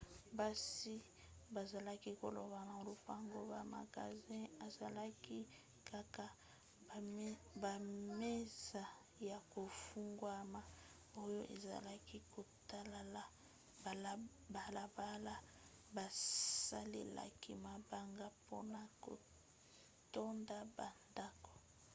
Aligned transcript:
basi 0.37 0.93
bazalaki 1.55 2.11
kolamba 2.21 2.59
na 2.69 2.77
lopango; 2.87 3.39
ba 3.51 3.59
magasins 3.75 4.53
ezalaki 4.67 5.39
kaka 5.89 6.25
bamesa 7.93 8.83
ya 9.29 9.37
kofungwama 9.53 10.61
oyo 11.23 11.41
ezalaki 11.55 12.17
kotala 12.33 13.23
balabala. 14.53 15.35
basalelaki 15.95 17.51
mabanga 17.65 18.27
mpona 18.37 18.81
kotonda 19.05 20.57
bandako 20.77 21.51